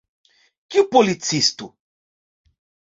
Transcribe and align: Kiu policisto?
Kiu 0.69 0.85
policisto? 0.97 1.71